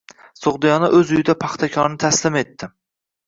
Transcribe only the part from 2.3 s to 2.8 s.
etdi